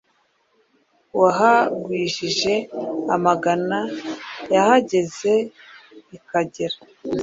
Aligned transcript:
Wahagwijije 1.19 2.53
amagana. 3.15 3.79
Yahageze 4.53 5.33
i 6.15 6.17
Kagera 6.29 6.77